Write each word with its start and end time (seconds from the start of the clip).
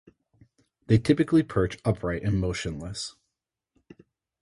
They 0.87 0.97
typically 0.97 1.43
perch 1.43 1.77
upright 1.85 2.23
and 2.23 2.39
motionless. 2.39 3.17